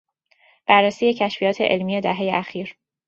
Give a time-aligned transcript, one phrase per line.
[0.67, 2.75] بررسی کشفیات علمی دههی اخیر